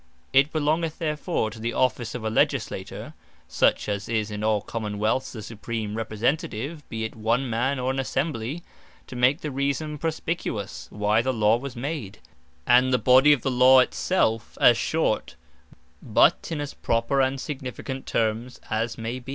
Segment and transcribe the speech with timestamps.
[0.33, 3.13] It belongeth therefore to the Office of a Legislator,
[3.47, 7.91] (such as is in all Common wealths the Supreme Representative, be it one Man, or
[7.91, 8.63] an Assembly,)
[9.05, 12.17] to make the reason Perspicuous, why the Law was made;
[12.65, 15.35] and the Body of the Law it selfe, as short,
[16.01, 19.29] but in as proper, and significant termes, as may be.